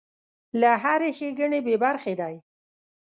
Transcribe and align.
له 0.59 0.71
هرې 0.83 1.09
ښېګڼې 1.17 1.59
بې 1.65 1.75
برخې 1.83 2.13
دی. 2.19 2.35